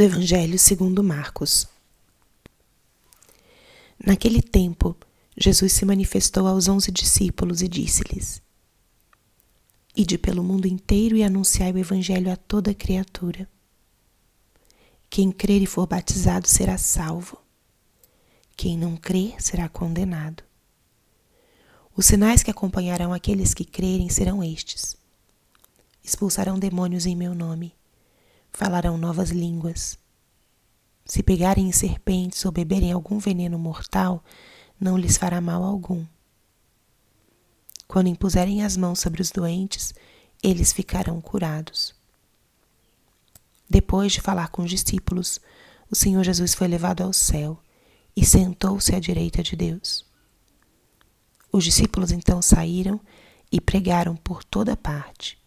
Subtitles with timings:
[0.00, 1.68] do Evangelho segundo Marcos.
[4.02, 4.96] Naquele tempo,
[5.36, 8.40] Jesus se manifestou aos onze discípulos e disse-lhes:
[9.94, 13.46] Ide pelo mundo inteiro e anunciai o Evangelho a toda criatura.
[15.10, 17.36] Quem crer e for batizado será salvo.
[18.56, 20.42] Quem não crer será condenado.
[21.94, 24.96] Os sinais que acompanharão aqueles que crerem serão estes:
[26.02, 27.78] expulsarão demônios em meu nome
[28.52, 29.98] falarão novas línguas.
[31.04, 34.24] Se pegarem em serpentes ou beberem algum veneno mortal,
[34.78, 36.06] não lhes fará mal algum.
[37.88, 39.92] Quando impuserem as mãos sobre os doentes,
[40.42, 41.94] eles ficarão curados.
[43.68, 45.40] Depois de falar com os discípulos,
[45.90, 47.58] o Senhor Jesus foi levado ao céu
[48.16, 50.06] e sentou-se à direita de Deus.
[51.52, 53.00] Os discípulos então saíram
[53.50, 55.39] e pregaram por toda parte.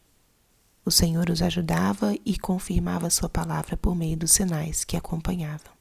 [0.85, 5.71] O Senhor os ajudava e confirmava sua palavra por meio dos sinais que acompanhavam.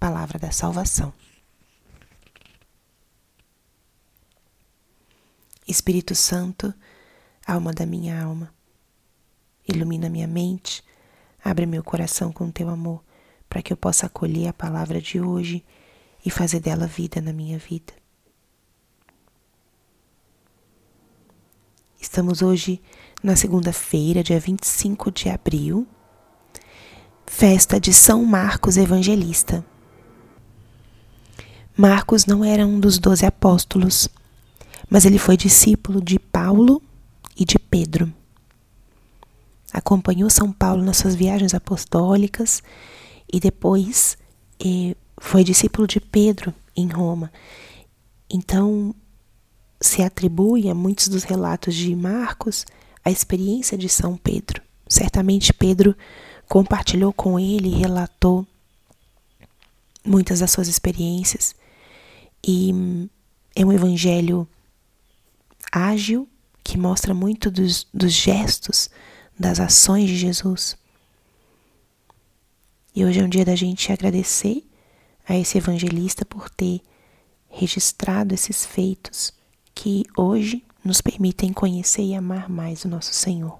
[0.00, 1.12] Palavra da salvação.
[5.68, 6.72] Espírito Santo,
[7.46, 8.54] alma da minha alma,
[9.68, 10.82] ilumina minha mente,
[11.44, 13.04] abre meu coração com teu amor,
[13.48, 15.64] para que eu possa acolher a palavra de hoje
[16.24, 17.92] e fazer dela vida na minha vida.
[22.16, 22.80] Estamos hoje
[23.22, 25.86] na segunda-feira, dia 25 de abril,
[27.26, 29.62] festa de São Marcos Evangelista.
[31.76, 34.08] Marcos não era um dos doze apóstolos,
[34.88, 36.80] mas ele foi discípulo de Paulo
[37.38, 38.10] e de Pedro.
[39.70, 42.62] Acompanhou São Paulo nas suas viagens apostólicas
[43.30, 44.16] e depois
[44.58, 47.30] eh, foi discípulo de Pedro em Roma.
[48.30, 48.94] Então,
[49.80, 52.64] se atribui a muitos dos relatos de Marcos
[53.04, 54.62] a experiência de São Pedro.
[54.88, 55.96] Certamente Pedro
[56.48, 58.46] compartilhou com ele relatou
[60.04, 61.54] muitas das suas experiências.
[62.46, 62.72] E
[63.54, 64.48] é um evangelho
[65.72, 66.28] ágil
[66.62, 68.88] que mostra muito dos, dos gestos,
[69.38, 70.76] das ações de Jesus.
[72.94, 74.64] E hoje é um dia da gente agradecer
[75.28, 76.80] a esse evangelista por ter
[77.48, 79.35] registrado esses feitos
[79.76, 83.58] que hoje nos permitem conhecer e amar mais o nosso Senhor.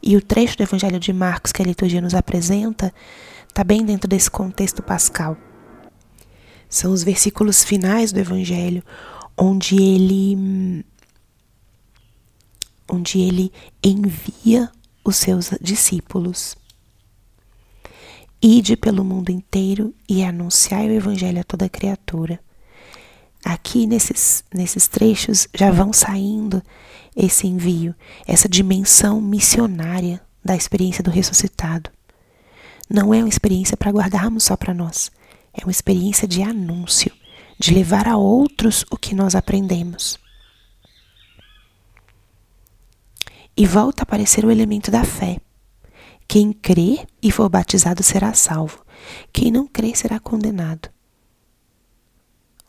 [0.00, 2.94] E o trecho do Evangelho de Marcos que a liturgia nos apresenta
[3.48, 5.36] está bem dentro desse contexto pascal.
[6.68, 8.84] São os versículos finais do Evangelho,
[9.36, 10.84] onde ele
[12.88, 13.50] onde ele
[13.82, 14.70] envia
[15.04, 16.56] os seus discípulos.
[18.40, 22.43] Ide pelo mundo inteiro e anunciai o Evangelho a toda criatura.
[23.44, 26.62] Aqui nesses, nesses trechos já vão saindo
[27.14, 27.94] esse envio,
[28.26, 31.90] essa dimensão missionária da experiência do ressuscitado.
[32.88, 35.10] Não é uma experiência para guardarmos só para nós,
[35.52, 37.12] é uma experiência de anúncio,
[37.58, 40.18] de levar a outros o que nós aprendemos.
[43.56, 45.38] E volta a aparecer o elemento da fé.
[46.26, 48.84] Quem crê e for batizado será salvo.
[49.32, 50.93] Quem não crê será condenado.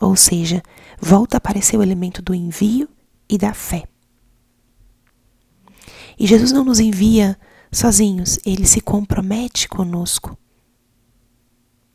[0.05, 0.61] Ou seja,
[1.01, 2.87] volta a aparecer o elemento do envio
[3.27, 3.85] e da fé.
[6.15, 7.35] E Jesus não nos envia
[7.71, 10.37] sozinhos, ele se compromete conosco.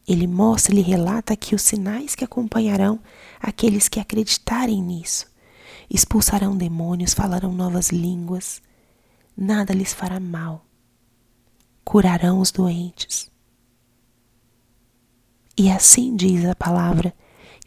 [0.08, 2.98] Ele mostra, ele relata aqui os sinais que acompanharão
[3.40, 5.28] aqueles que acreditarem nisso.
[5.88, 8.60] Expulsarão demônios, falarão novas línguas,
[9.36, 10.66] nada lhes fará mal.
[11.84, 13.30] Curarão os doentes.
[15.56, 17.14] E assim diz a palavra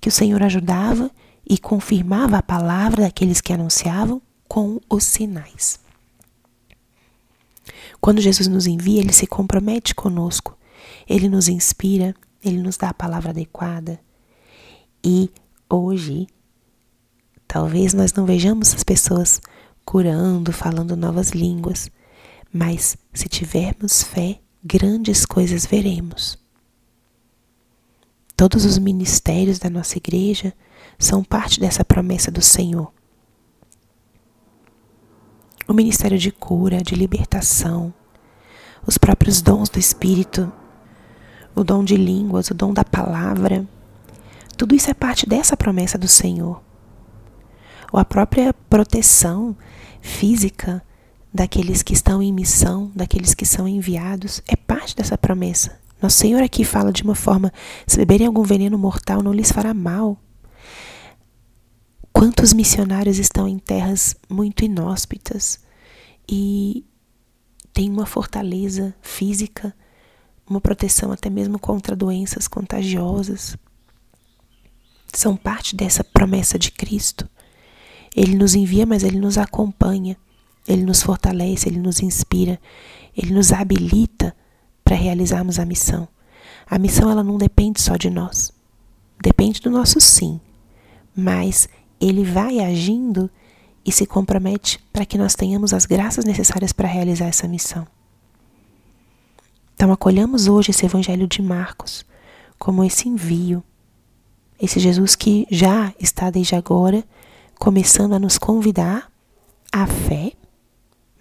[0.03, 1.09] que o Senhor ajudava
[1.49, 5.79] e confirmava a palavra daqueles que anunciavam com os sinais.
[8.01, 10.57] Quando Jesus nos envia, ele se compromete conosco,
[11.07, 12.13] ele nos inspira,
[12.43, 13.97] ele nos dá a palavra adequada.
[15.01, 15.31] E
[15.69, 16.27] hoje,
[17.47, 19.39] talvez nós não vejamos as pessoas
[19.85, 21.89] curando, falando novas línguas,
[22.51, 26.42] mas se tivermos fé, grandes coisas veremos.
[28.35, 30.53] Todos os ministérios da nossa igreja
[30.97, 32.91] são parte dessa promessa do Senhor.
[35.67, 37.93] O ministério de cura, de libertação,
[38.85, 40.51] os próprios dons do Espírito,
[41.55, 43.65] o dom de línguas, o dom da palavra,
[44.57, 46.61] tudo isso é parte dessa promessa do Senhor.
[47.91, 49.55] Ou a própria proteção
[50.01, 50.83] física
[51.33, 55.82] daqueles que estão em missão, daqueles que são enviados, é parte dessa promessa.
[56.03, 57.49] Nosso Senhor aqui fala de uma forma:
[57.87, 60.21] se beberem algum veneno mortal, não lhes fará mal.
[62.11, 65.61] Quantos missionários estão em terras muito inóspitas
[66.29, 66.85] e
[67.73, 69.73] tem uma fortaleza física,
[70.47, 73.55] uma proteção até mesmo contra doenças contagiosas.
[75.13, 77.29] São parte dessa promessa de Cristo.
[78.13, 80.17] Ele nos envia, mas ele nos acompanha,
[80.67, 82.59] ele nos fortalece, ele nos inspira,
[83.15, 84.35] ele nos habilita
[84.93, 86.07] para realizarmos a missão.
[86.69, 88.53] A missão ela não depende só de nós.
[89.23, 90.39] Depende do nosso sim,
[91.15, 91.67] mas
[91.99, 93.27] ele vai agindo
[93.83, 97.87] e se compromete para que nós tenhamos as graças necessárias para realizar essa missão.
[99.73, 102.05] Então, acolhamos hoje esse Evangelho de Marcos
[102.59, 103.63] como esse envio,
[104.61, 107.03] esse Jesus que já está desde agora
[107.57, 109.11] começando a nos convidar
[109.71, 110.33] à fé,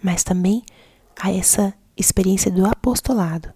[0.01, 0.63] mas também
[1.19, 3.51] a essa experiência do apostolado,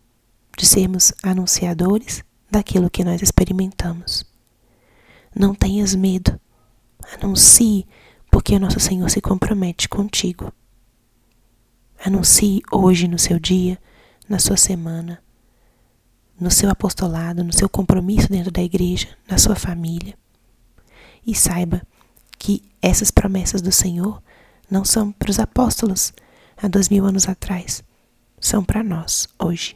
[0.58, 4.26] de sermos anunciadores daquilo que nós experimentamos.
[5.34, 6.38] Não tenhas medo,
[7.22, 7.88] anuncie
[8.32, 10.52] porque o nosso Senhor se compromete contigo.
[12.04, 13.78] Anuncie hoje no seu dia,
[14.28, 15.22] na sua semana,
[16.40, 20.18] no seu apostolado, no seu compromisso dentro da igreja, na sua família.
[21.26, 21.84] E saiba
[22.40, 24.22] que essas promessas do Senhor
[24.70, 26.14] não são para os apóstolos
[26.56, 27.84] há dois mil anos atrás,
[28.40, 29.76] são para nós hoje.